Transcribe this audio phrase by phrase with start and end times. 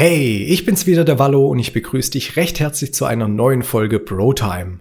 [0.00, 3.64] Hey, ich bin's wieder, der Wallo, und ich begrüße dich recht herzlich zu einer neuen
[3.64, 4.78] Folge Bro Time.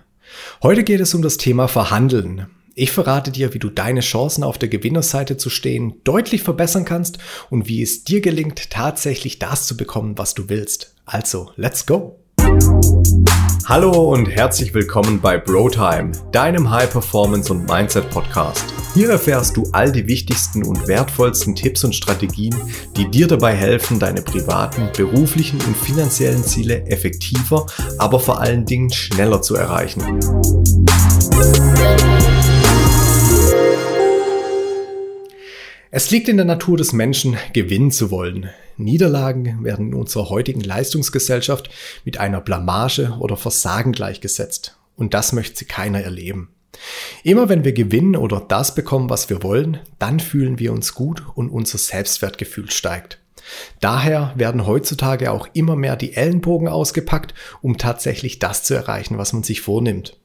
[0.62, 2.45] Heute geht es um das Thema Verhandeln.
[2.75, 7.17] Ich verrate dir, wie du deine Chancen auf der Gewinnerseite zu stehen deutlich verbessern kannst
[7.50, 10.93] und wie es dir gelingt, tatsächlich das zu bekommen, was du willst.
[11.07, 12.20] Also, let's go!
[13.65, 18.63] Hallo und herzlich willkommen bei BroTime, deinem High Performance und Mindset Podcast.
[18.93, 22.55] Hier erfährst du all die wichtigsten und wertvollsten Tipps und Strategien,
[22.95, 27.65] die dir dabei helfen, deine privaten, beruflichen und finanziellen Ziele effektiver,
[27.98, 30.01] aber vor allen Dingen schneller zu erreichen.
[35.90, 38.50] Es liegt in der Natur des Menschen, gewinnen zu wollen.
[38.76, 41.70] Niederlagen werden in unserer heutigen Leistungsgesellschaft
[42.04, 44.77] mit einer Blamage oder Versagen gleichgesetzt.
[44.98, 46.50] Und das möchte sie keiner erleben.
[47.23, 51.23] Immer wenn wir gewinnen oder das bekommen, was wir wollen, dann fühlen wir uns gut
[51.36, 53.20] und unser Selbstwertgefühl steigt.
[53.80, 59.32] Daher werden heutzutage auch immer mehr die Ellenbogen ausgepackt, um tatsächlich das zu erreichen, was
[59.32, 60.18] man sich vornimmt.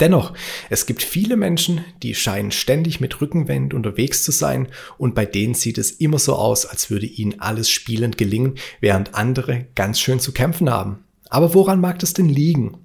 [0.00, 0.34] Dennoch,
[0.68, 5.54] es gibt viele Menschen, die scheinen ständig mit Rückenwind unterwegs zu sein und bei denen
[5.54, 10.20] sieht es immer so aus, als würde ihnen alles spielend gelingen, während andere ganz schön
[10.20, 11.04] zu kämpfen haben.
[11.30, 12.76] Aber woran mag das denn liegen?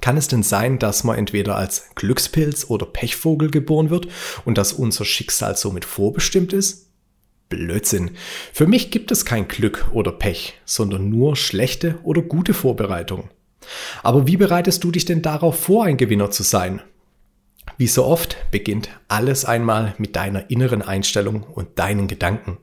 [0.00, 4.08] Kann es denn sein, dass man entweder als Glückspilz oder Pechvogel geboren wird
[4.44, 6.88] und dass unser Schicksal somit vorbestimmt ist?
[7.48, 8.12] Blödsinn.
[8.52, 13.28] Für mich gibt es kein Glück oder Pech, sondern nur schlechte oder gute Vorbereitung.
[14.02, 16.82] Aber wie bereitest du dich denn darauf vor, ein Gewinner zu sein?
[17.76, 22.58] Wie so oft beginnt alles einmal mit deiner inneren Einstellung und deinen Gedanken.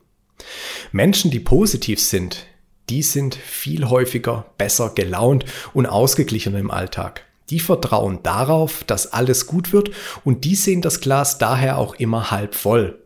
[0.92, 2.46] Menschen, die positiv sind,
[2.88, 7.24] die sind viel häufiger besser gelaunt und ausgeglichener im Alltag.
[7.50, 9.90] Die vertrauen darauf, dass alles gut wird
[10.24, 13.02] und die sehen das Glas daher auch immer halb voll.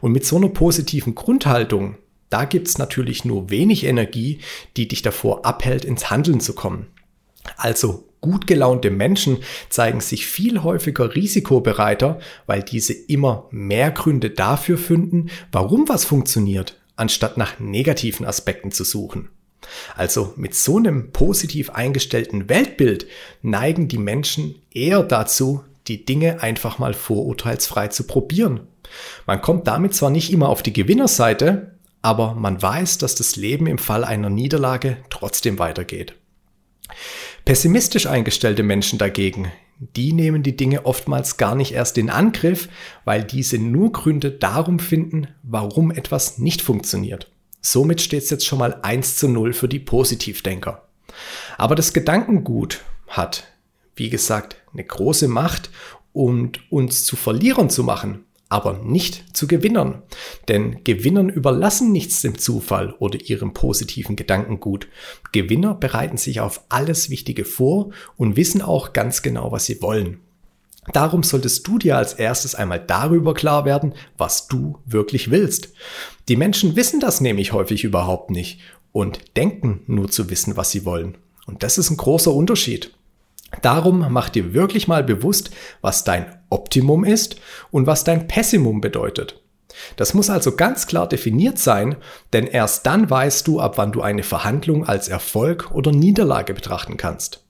[0.00, 1.96] Und mit so einer positiven Grundhaltung,
[2.30, 4.40] da gibt's natürlich nur wenig Energie,
[4.76, 6.88] die dich davor abhält, ins Handeln zu kommen.
[7.56, 14.78] Also gut gelaunte Menschen zeigen sich viel häufiger risikobereiter, weil diese immer mehr Gründe dafür
[14.78, 19.28] finden, warum was funktioniert, anstatt nach negativen Aspekten zu suchen.
[19.96, 23.06] Also mit so einem positiv eingestellten Weltbild
[23.42, 28.60] neigen die Menschen eher dazu, die Dinge einfach mal vorurteilsfrei zu probieren.
[29.26, 33.66] Man kommt damit zwar nicht immer auf die Gewinnerseite, aber man weiß, dass das Leben
[33.66, 36.14] im Fall einer Niederlage trotzdem weitergeht.
[37.46, 42.68] Pessimistisch eingestellte Menschen dagegen, die nehmen die Dinge oftmals gar nicht erst in Angriff,
[43.04, 47.30] weil diese nur Gründe darum finden, warum etwas nicht funktioniert.
[47.60, 50.88] Somit steht es jetzt schon mal 1 zu 0 für die Positivdenker.
[51.56, 53.44] Aber das Gedankengut hat,
[53.94, 55.70] wie gesagt, eine große Macht
[56.12, 60.02] und uns zu Verlierern zu machen aber nicht zu Gewinnern.
[60.48, 64.88] Denn Gewinnern überlassen nichts dem Zufall oder ihrem positiven Gedankengut.
[65.32, 70.20] Gewinner bereiten sich auf alles Wichtige vor und wissen auch ganz genau, was sie wollen.
[70.92, 75.72] Darum solltest du dir als erstes einmal darüber klar werden, was du wirklich willst.
[76.28, 78.60] Die Menschen wissen das nämlich häufig überhaupt nicht
[78.92, 81.18] und denken nur zu wissen, was sie wollen.
[81.46, 82.92] Und das ist ein großer Unterschied.
[83.62, 87.36] Darum mach dir wirklich mal bewusst, was dein Optimum ist
[87.70, 89.40] und was dein Pessimum bedeutet.
[89.96, 91.96] Das muss also ganz klar definiert sein,
[92.32, 96.96] denn erst dann weißt du, ab wann du eine Verhandlung als Erfolg oder Niederlage betrachten
[96.96, 97.44] kannst.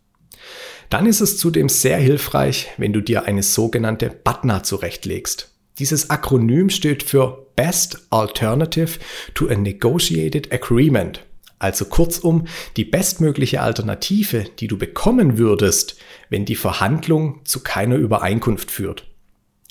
[0.91, 5.53] Dann ist es zudem sehr hilfreich, wenn du dir eine sogenannte BATNA zurechtlegst.
[5.79, 8.99] Dieses Akronym steht für Best Alternative
[9.35, 11.26] to a Negotiated Agreement.
[11.59, 12.47] Also kurzum,
[12.77, 15.97] die bestmögliche Alternative, die du bekommen würdest,
[16.29, 19.07] wenn die Verhandlung zu keiner Übereinkunft führt.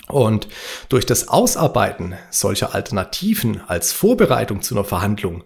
[0.07, 0.47] Und
[0.89, 5.43] durch das Ausarbeiten solcher Alternativen als Vorbereitung zu einer Verhandlung,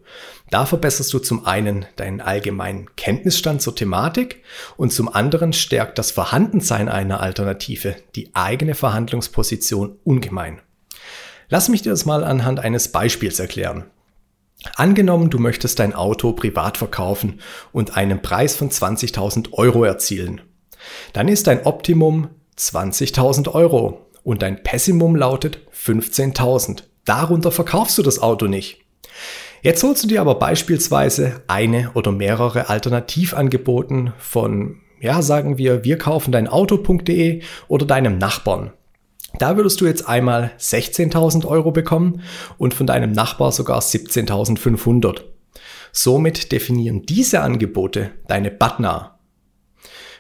[0.49, 4.43] da verbesserst du zum einen deinen allgemeinen Kenntnisstand zur Thematik
[4.75, 10.61] und zum anderen stärkt das Vorhandensein einer Alternative die eigene Verhandlungsposition ungemein.
[11.47, 13.85] Lass mich dir das mal anhand eines Beispiels erklären.
[14.75, 17.39] Angenommen, du möchtest dein Auto privat verkaufen
[17.71, 20.41] und einen Preis von 20.000 Euro erzielen.
[21.13, 26.83] Dann ist dein Optimum 20.000 Euro und dein Pessimum lautet 15.000.
[27.05, 28.81] Darunter verkaufst du das Auto nicht.
[29.61, 35.97] Jetzt holst du dir aber beispielsweise eine oder mehrere Alternativangeboten von, ja, sagen wir, wir
[35.97, 38.71] kaufen dein Auto.de oder deinem Nachbarn.
[39.37, 42.21] Da würdest du jetzt einmal 16.000 Euro bekommen
[42.57, 45.21] und von deinem Nachbar sogar 17.500.
[45.91, 49.19] Somit definieren diese Angebote deine Batna.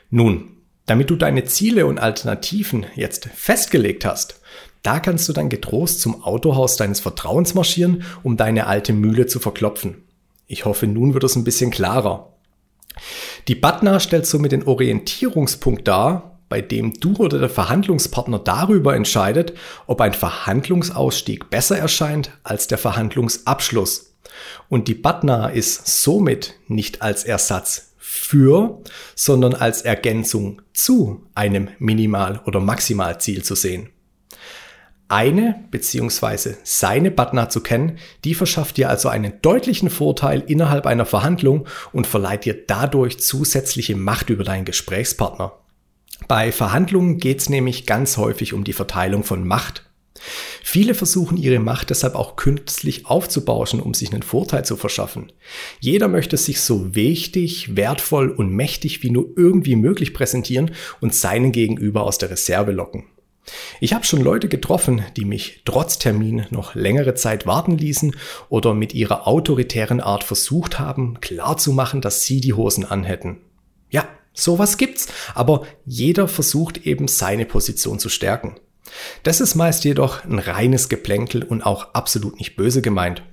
[0.09, 4.41] Nun, damit du deine Ziele und Alternativen jetzt festgelegt hast,
[4.81, 9.39] da kannst du dann getrost zum Autohaus deines Vertrauens marschieren, um deine alte Mühle zu
[9.39, 10.03] verklopfen.
[10.47, 12.33] Ich hoffe, nun wird es ein bisschen klarer.
[13.47, 19.53] Die BATNA stellt somit den Orientierungspunkt dar, bei dem du oder der Verhandlungspartner darüber entscheidet,
[19.87, 24.15] ob ein Verhandlungsausstieg besser erscheint als der Verhandlungsabschluss.
[24.67, 28.81] Und die BATNA ist somit nicht als Ersatz für,
[29.15, 33.89] sondern als Ergänzung zu einem Minimal- oder Maximalziel zu sehen.
[35.11, 36.53] Eine bzw.
[36.63, 42.05] seine Partner zu kennen, die verschafft dir also einen deutlichen Vorteil innerhalb einer Verhandlung und
[42.05, 45.58] verleiht dir dadurch zusätzliche Macht über deinen Gesprächspartner.
[46.27, 49.89] Bei Verhandlungen geht es nämlich ganz häufig um die Verteilung von Macht.
[50.61, 55.31] Viele versuchen ihre Macht deshalb auch künstlich aufzubauschen, um sich einen Vorteil zu verschaffen.
[55.79, 61.51] Jeder möchte sich so wichtig, wertvoll und mächtig wie nur irgendwie möglich präsentieren und seinen
[61.51, 63.05] Gegenüber aus der Reserve locken.
[63.79, 68.15] Ich habe schon Leute getroffen, die mich trotz Termin noch längere Zeit warten ließen
[68.49, 73.37] oder mit ihrer autoritären Art versucht haben, klarzumachen, dass sie die Hosen anhätten.
[73.89, 78.55] Ja, sowas gibt's, aber jeder versucht eben seine Position zu stärken.
[79.23, 83.23] Das ist meist jedoch ein reines Geplänkel und auch absolut nicht böse gemeint.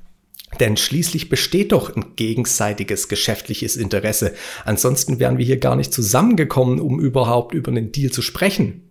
[0.60, 4.34] Denn schließlich besteht doch ein gegenseitiges geschäftliches Interesse.
[4.64, 8.82] Ansonsten wären wir hier gar nicht zusammengekommen, um überhaupt über einen Deal zu sprechen.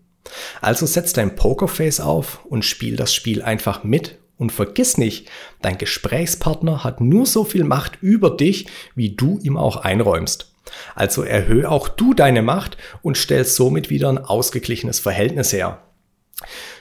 [0.61, 5.29] Also setz dein Pokerface auf und spiel das Spiel einfach mit und vergiss nicht,
[5.61, 10.54] dein Gesprächspartner hat nur so viel Macht über dich, wie du ihm auch einräumst.
[10.95, 15.83] Also erhöhe auch du deine Macht und stell somit wieder ein ausgeglichenes Verhältnis her.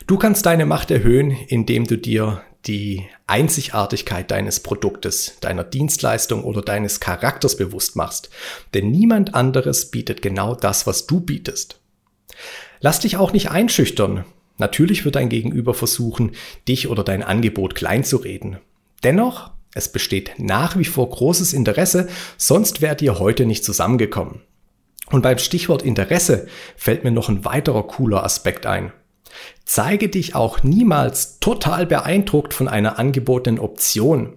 [0.07, 6.63] Du kannst deine Macht erhöhen, indem du dir die Einzigartigkeit deines Produktes, deiner Dienstleistung oder
[6.63, 8.31] deines Charakters bewusst machst.
[8.73, 11.81] Denn niemand anderes bietet genau das, was du bietest.
[12.81, 14.25] Lass dich auch nicht einschüchtern.
[14.57, 16.33] Natürlich wird dein Gegenüber versuchen,
[16.69, 18.59] dich oder dein Angebot kleinzureden.
[19.03, 24.43] Dennoch, es besteht nach wie vor großes Interesse, sonst wärt ihr heute nicht zusammengekommen.
[25.11, 28.93] Und beim Stichwort Interesse fällt mir noch ein weiterer cooler Aspekt ein.
[29.65, 34.37] Zeige dich auch niemals total beeindruckt von einer angebotenen Option.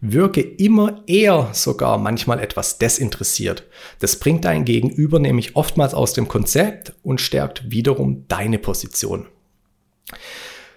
[0.00, 3.64] Wirke immer eher sogar manchmal etwas desinteressiert.
[4.00, 9.26] Das bringt dein Gegenüber nämlich oftmals aus dem Konzept und stärkt wiederum deine Position.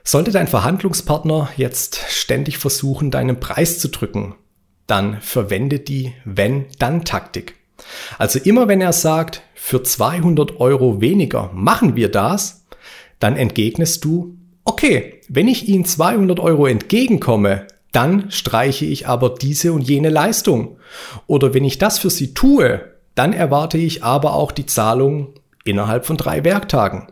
[0.03, 4.36] Sollte dein Verhandlungspartner jetzt ständig versuchen, deinen Preis zu drücken,
[4.88, 7.56] dann verwende die Wenn-Dann-Taktik.
[8.18, 12.65] Also immer wenn er sagt, für 200 Euro weniger machen wir das,
[13.19, 19.74] dann entgegnest du, okay, wenn ich Ihnen 200 Euro entgegenkomme, dann streiche ich aber diese
[19.74, 20.77] und jene Leistung.
[21.27, 22.81] Oder wenn ich das für Sie tue,
[23.15, 25.33] dann erwarte ich aber auch die Zahlung
[25.63, 27.07] innerhalb von drei Werktagen.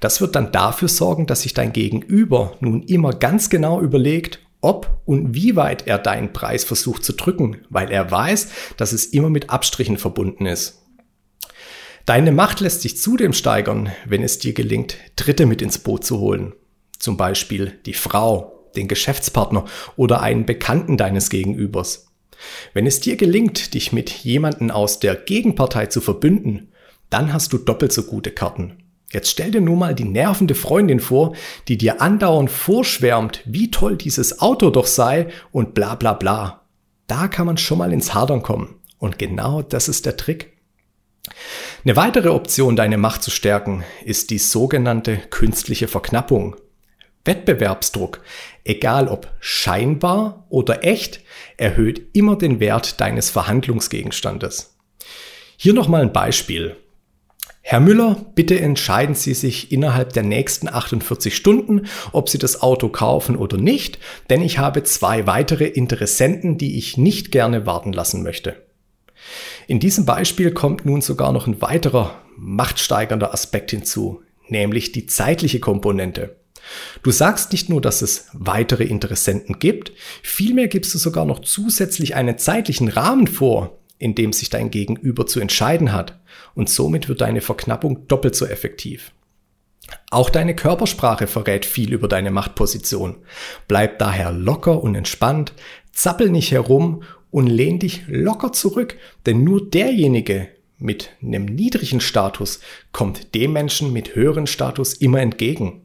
[0.00, 5.02] Das wird dann dafür sorgen, dass sich dein Gegenüber nun immer ganz genau überlegt, ob
[5.04, 9.28] und wie weit er deinen Preis versucht zu drücken, weil er weiß, dass es immer
[9.28, 10.80] mit Abstrichen verbunden ist.
[12.06, 16.18] Deine Macht lässt sich zudem steigern, wenn es dir gelingt, Dritte mit ins Boot zu
[16.18, 16.54] holen.
[16.98, 19.64] Zum Beispiel die Frau, den Geschäftspartner
[19.96, 22.08] oder einen Bekannten deines Gegenübers.
[22.72, 26.72] Wenn es dir gelingt, dich mit jemanden aus der Gegenpartei zu verbünden,
[27.10, 28.83] dann hast du doppelt so gute Karten.
[29.14, 31.36] Jetzt stell dir nur mal die nervende Freundin vor,
[31.68, 36.66] die dir andauernd vorschwärmt, wie toll dieses Auto doch sei und bla bla bla.
[37.06, 38.74] Da kann man schon mal ins Hadern kommen.
[38.98, 40.58] Und genau das ist der Trick.
[41.84, 46.56] Eine weitere Option, deine Macht zu stärken, ist die sogenannte künstliche Verknappung.
[47.24, 48.20] Wettbewerbsdruck,
[48.64, 51.20] egal ob scheinbar oder echt,
[51.56, 54.76] erhöht immer den Wert deines Verhandlungsgegenstandes.
[55.56, 56.76] Hier nochmal ein Beispiel.
[57.66, 62.90] Herr Müller, bitte entscheiden Sie sich innerhalb der nächsten 48 Stunden, ob Sie das Auto
[62.90, 68.22] kaufen oder nicht, denn ich habe zwei weitere Interessenten, die ich nicht gerne warten lassen
[68.22, 68.62] möchte.
[69.66, 75.58] In diesem Beispiel kommt nun sogar noch ein weiterer machtsteigernder Aspekt hinzu, nämlich die zeitliche
[75.58, 76.36] Komponente.
[77.02, 79.92] Du sagst nicht nur, dass es weitere Interessenten gibt,
[80.22, 85.26] vielmehr gibst du sogar noch zusätzlich einen zeitlichen Rahmen vor, in dem sich dein Gegenüber
[85.26, 86.20] zu entscheiden hat.
[86.54, 89.12] Und somit wird deine Verknappung doppelt so effektiv.
[90.10, 93.16] Auch deine Körpersprache verrät viel über deine Machtposition.
[93.68, 95.52] Bleib daher locker und entspannt,
[95.92, 98.96] zappel nicht herum und lehn dich locker zurück,
[99.26, 100.48] denn nur derjenige
[100.78, 102.60] mit einem niedrigen Status
[102.92, 105.83] kommt dem Menschen mit höheren Status immer entgegen.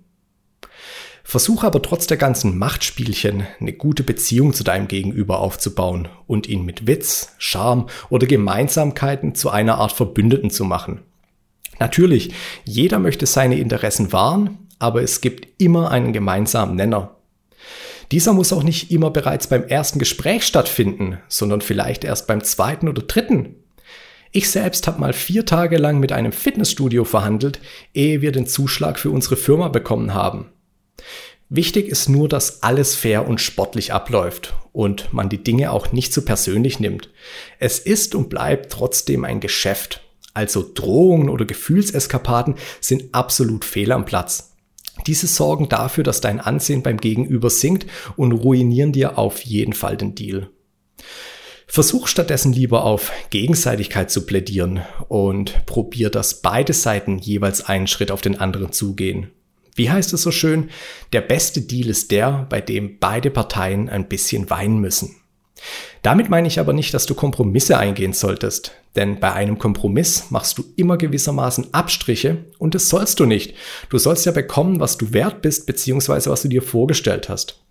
[1.30, 6.66] Versuche aber trotz der ganzen Machtspielchen eine gute Beziehung zu deinem Gegenüber aufzubauen und ihn
[6.66, 11.02] mit Witz, Charme oder Gemeinsamkeiten zu einer Art Verbündeten zu machen.
[11.78, 12.34] Natürlich,
[12.66, 17.18] jeder möchte seine Interessen wahren, aber es gibt immer einen gemeinsamen Nenner.
[18.12, 22.90] Dieser muss auch nicht immer bereits beim ersten Gespräch stattfinden, sondern vielleicht erst beim zweiten
[22.90, 23.54] oder dritten.
[24.32, 27.62] Ich selbst habe mal vier Tage lang mit einem Fitnessstudio verhandelt,
[27.94, 30.48] ehe wir den Zuschlag für unsere Firma bekommen haben.
[31.50, 36.14] Wichtig ist nur, dass alles fair und sportlich abläuft und man die Dinge auch nicht
[36.14, 37.10] zu so persönlich nimmt.
[37.58, 40.02] Es ist und bleibt trotzdem ein Geschäft.
[40.36, 44.56] Also Drohungen oder Gefühlseskapaden sind absolut fehl am Platz.
[45.08, 49.98] Diese sorgen dafür, dass dein Ansehen beim Gegenüber sinkt und ruinieren dir auf jeden Fall
[49.98, 50.50] den Deal.
[51.66, 58.12] Versuch stattdessen lieber auf Gegenseitigkeit zu plädieren und probier, dass beide Seiten jeweils einen Schritt
[58.12, 59.32] auf den anderen zugehen.
[59.76, 60.70] Wie heißt es so schön?
[61.14, 65.16] Der beste Deal ist der, bei dem beide Parteien ein bisschen weinen müssen.
[66.02, 70.58] Damit meine ich aber nicht, dass du Kompromisse eingehen solltest, denn bei einem Kompromiss machst
[70.58, 73.56] du immer gewissermaßen Abstriche und das sollst du nicht.
[73.90, 76.30] Du sollst ja bekommen, was du wert bist bzw.
[76.30, 77.62] was du dir vorgestellt hast.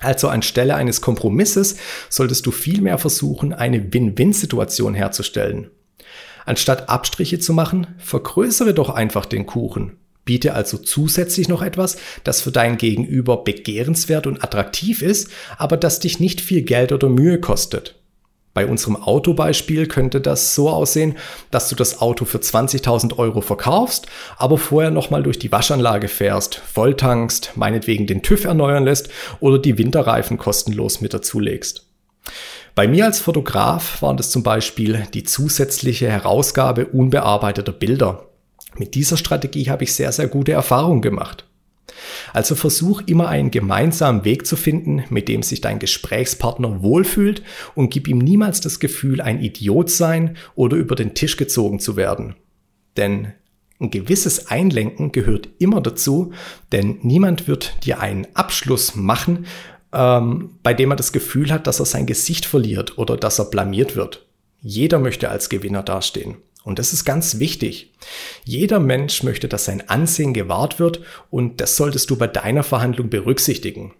[0.00, 1.76] Also anstelle eines Kompromisses
[2.08, 5.70] solltest du vielmehr versuchen, eine Win-Win-Situation herzustellen.
[6.46, 9.98] Anstatt Abstriche zu machen, vergrößere doch einfach den Kuchen.
[10.24, 16.00] Biete also zusätzlich noch etwas, das für dein Gegenüber begehrenswert und attraktiv ist, aber das
[16.00, 17.96] dich nicht viel Geld oder Mühe kostet.
[18.52, 21.16] Bei unserem Autobeispiel könnte das so aussehen,
[21.52, 24.06] dass du das Auto für 20.000 Euro verkaufst,
[24.38, 29.08] aber vorher nochmal durch die Waschanlage fährst, volltankst, meinetwegen den TÜV erneuern lässt
[29.38, 31.86] oder die Winterreifen kostenlos mit dazulegst.
[32.74, 38.29] Bei mir als Fotograf waren das zum Beispiel die zusätzliche Herausgabe unbearbeiteter Bilder.
[38.80, 41.44] Mit dieser Strategie habe ich sehr, sehr gute Erfahrungen gemacht.
[42.32, 47.42] Also versuch immer einen gemeinsamen Weg zu finden, mit dem sich dein Gesprächspartner wohlfühlt
[47.74, 51.96] und gib ihm niemals das Gefühl, ein Idiot sein oder über den Tisch gezogen zu
[51.96, 52.36] werden.
[52.96, 53.34] Denn
[53.80, 56.32] ein gewisses Einlenken gehört immer dazu,
[56.72, 59.44] denn niemand wird dir einen Abschluss machen,
[59.92, 63.44] ähm, bei dem er das Gefühl hat, dass er sein Gesicht verliert oder dass er
[63.44, 64.26] blamiert wird.
[64.62, 66.38] Jeder möchte als Gewinner dastehen.
[66.62, 67.92] Und das ist ganz wichtig.
[68.44, 71.00] Jeder Mensch möchte, dass sein Ansehen gewahrt wird
[71.30, 73.94] und das solltest du bei deiner Verhandlung berücksichtigen.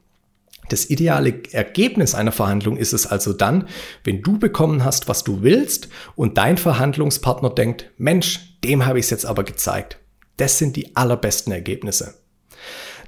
[0.68, 3.66] Das ideale Ergebnis einer Verhandlung ist es also dann,
[4.04, 9.06] wenn du bekommen hast, was du willst und dein Verhandlungspartner denkt, Mensch, dem habe ich
[9.06, 9.98] es jetzt aber gezeigt.
[10.36, 12.14] Das sind die allerbesten Ergebnisse.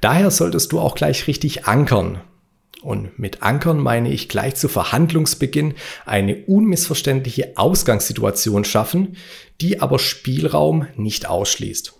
[0.00, 2.20] Daher solltest du auch gleich richtig ankern.
[2.82, 5.74] Und mit Ankern meine ich gleich zu Verhandlungsbeginn
[6.04, 9.16] eine unmissverständliche Ausgangssituation schaffen,
[9.60, 11.94] die aber Spielraum nicht ausschließt.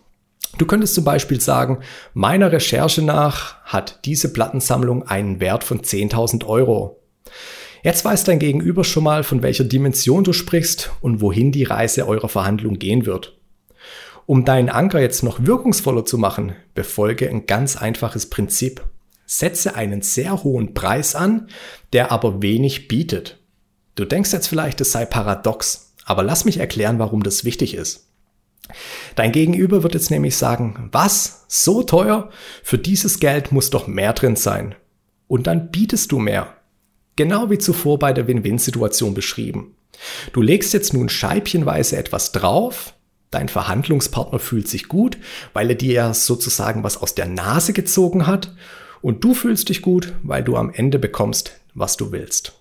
[0.59, 1.79] Du könntest zum Beispiel sagen,
[2.13, 7.01] meiner Recherche nach hat diese Plattensammlung einen Wert von 10.000 Euro.
[7.85, 12.07] Jetzt weiß dein Gegenüber schon mal, von welcher Dimension du sprichst und wohin die Reise
[12.07, 13.39] eurer Verhandlung gehen wird.
[14.27, 18.83] Um deinen Anker jetzt noch wirkungsvoller zu machen, befolge ein ganz einfaches Prinzip
[19.27, 21.49] setze einen sehr hohen Preis an,
[21.93, 23.39] der aber wenig bietet.
[23.95, 28.09] Du denkst jetzt vielleicht, es sei paradox, aber lass mich erklären, warum das wichtig ist.
[29.17, 31.45] Dein Gegenüber wird jetzt nämlich sagen, was?
[31.49, 32.31] So teuer?
[32.63, 34.75] Für dieses Geld muss doch mehr drin sein.
[35.29, 36.57] Und dann bietest du mehr.
[37.17, 39.77] Genau wie zuvor bei der Win-Win-Situation beschrieben.
[40.33, 42.95] Du legst jetzt nun scheibchenweise etwas drauf,
[43.31, 45.19] dein Verhandlungspartner fühlt sich gut,
[45.53, 48.55] weil er dir ja sozusagen was aus der Nase gezogen hat
[49.03, 52.55] und du fühlst dich gut, weil du am Ende bekommst, was du willst.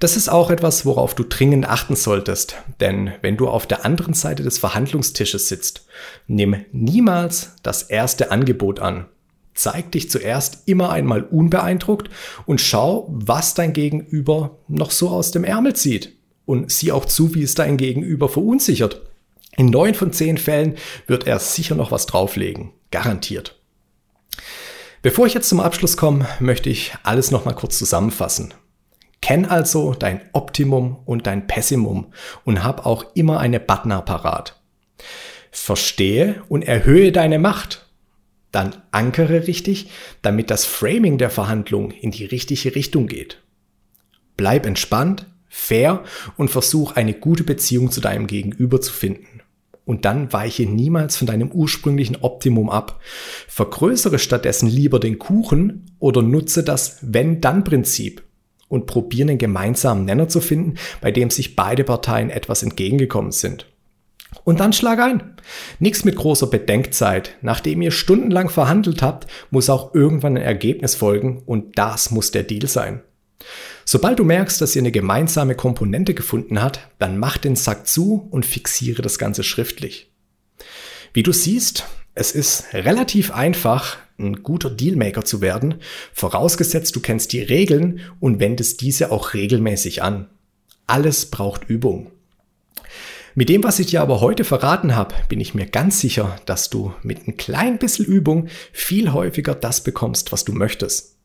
[0.00, 4.14] Das ist auch etwas, worauf du dringend achten solltest, denn wenn du auf der anderen
[4.14, 5.86] Seite des Verhandlungstisches sitzt,
[6.26, 9.06] nimm niemals das erste Angebot an.
[9.54, 12.10] Zeig dich zuerst immer einmal unbeeindruckt
[12.44, 16.12] und schau, was dein Gegenüber noch so aus dem Ärmel zieht.
[16.44, 19.02] Und sieh auch zu, wie es dein Gegenüber verunsichert.
[19.56, 20.76] In neun von zehn Fällen
[21.06, 22.72] wird er sicher noch was drauflegen.
[22.90, 23.58] Garantiert.
[25.06, 28.52] Bevor ich jetzt zum Abschluss komme, möchte ich alles nochmal kurz zusammenfassen.
[29.22, 34.60] Kenn also dein Optimum und dein Pessimum und hab auch immer eine Butner parat.
[35.52, 37.86] Verstehe und erhöhe deine Macht.
[38.50, 39.90] Dann ankere richtig,
[40.22, 43.40] damit das Framing der Verhandlung in die richtige Richtung geht.
[44.36, 46.02] Bleib entspannt, fair
[46.36, 49.36] und versuch eine gute Beziehung zu deinem Gegenüber zu finden
[49.86, 53.00] und dann weiche niemals von deinem ursprünglichen Optimum ab.
[53.48, 58.22] Vergrößere stattdessen lieber den Kuchen oder nutze das Wenn-Dann-Prinzip
[58.68, 63.66] und probiere einen gemeinsamen Nenner zu finden, bei dem sich beide Parteien etwas entgegengekommen sind.
[64.44, 65.34] Und dann schlag ein.
[65.78, 67.36] Nichts mit großer Bedenkzeit.
[67.40, 72.42] Nachdem ihr stundenlang verhandelt habt, muss auch irgendwann ein Ergebnis folgen und das muss der
[72.42, 73.02] Deal sein.
[73.84, 78.28] Sobald du merkst, dass ihr eine gemeinsame Komponente gefunden hat, dann mach den Sack zu
[78.30, 80.10] und fixiere das Ganze schriftlich.
[81.12, 81.84] Wie du siehst,
[82.14, 85.76] es ist relativ einfach, ein guter Dealmaker zu werden,
[86.12, 90.28] vorausgesetzt du kennst die Regeln und wendest diese auch regelmäßig an.
[90.86, 92.10] Alles braucht Übung.
[93.34, 96.70] Mit dem, was ich dir aber heute verraten habe, bin ich mir ganz sicher, dass
[96.70, 101.15] du mit ein klein bisschen Übung viel häufiger das bekommst, was du möchtest.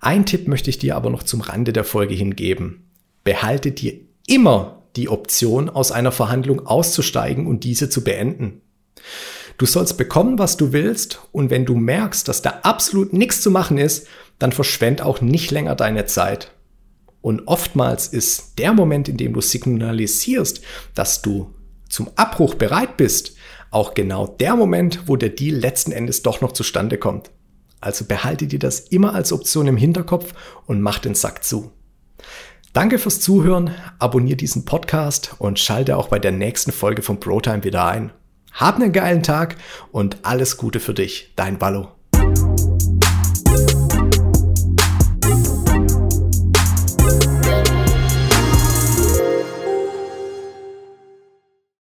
[0.00, 2.90] Ein Tipp möchte ich dir aber noch zum Rande der Folge hingeben.
[3.24, 3.94] Behalte dir
[4.26, 8.60] immer die Option, aus einer Verhandlung auszusteigen und diese zu beenden.
[9.58, 13.50] Du sollst bekommen, was du willst und wenn du merkst, dass da absolut nichts zu
[13.50, 14.06] machen ist,
[14.38, 16.52] dann verschwend auch nicht länger deine Zeit.
[17.20, 20.62] Und oftmals ist der Moment, in dem du signalisierst,
[20.94, 21.54] dass du
[21.88, 23.36] zum Abbruch bereit bist,
[23.70, 27.30] auch genau der Moment, wo der Deal letzten Endes doch noch zustande kommt.
[27.82, 30.32] Also behalte dir das immer als Option im Hinterkopf
[30.66, 31.72] und mach den Sack zu.
[32.72, 37.64] Danke fürs Zuhören, abonniere diesen Podcast und schalte auch bei der nächsten Folge von ProTime
[37.64, 38.12] wieder ein.
[38.52, 39.56] Hab einen geilen Tag
[39.90, 41.88] und alles Gute für dich, dein Ballo.